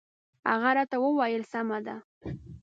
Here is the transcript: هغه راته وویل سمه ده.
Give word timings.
هغه 0.49 0.69
راته 0.77 0.95
وویل 1.01 1.43
سمه 1.53 1.77
ده. 1.85 1.95